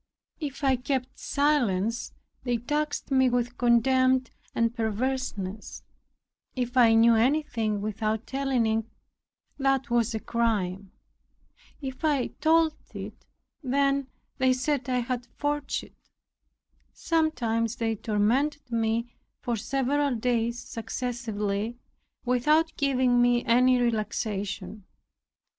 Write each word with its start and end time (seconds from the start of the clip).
If 0.39 0.63
I 0.63 0.77
kept 0.77 1.19
silence, 1.19 2.11
they 2.43 2.57
taxed 2.57 3.11
me 3.11 3.29
with 3.29 3.59
contempt 3.59 4.31
and 4.55 4.73
perverseness; 4.73 5.83
if 6.55 6.75
I 6.75 6.95
knew 6.95 7.13
anything 7.13 7.81
without 7.81 8.25
telling 8.25 8.65
it, 8.65 8.83
that 9.59 9.91
was 9.91 10.15
a 10.15 10.19
crime; 10.19 10.91
if 11.81 12.03
I 12.03 12.29
told 12.41 12.73
it, 12.95 13.27
then 13.61 14.07
they 14.39 14.53
said 14.53 14.89
I 14.89 15.01
had 15.01 15.27
forged 15.35 15.83
it. 15.83 15.95
Sometimes 16.91 17.75
they 17.75 17.95
tormented 17.95 18.71
me 18.71 19.13
for 19.39 19.55
several 19.55 20.15
days 20.15 20.57
successively, 20.67 21.77
without 22.25 22.75
giving 22.75 23.21
me 23.21 23.45
any 23.45 23.79
relaxation. 23.79 24.83